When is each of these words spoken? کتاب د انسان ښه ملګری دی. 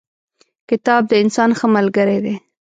کتاب 0.69 1.01
د 1.07 1.13
انسان 1.23 1.49
ښه 1.59 1.67
ملګری 1.75 2.17
دی. 2.25 2.35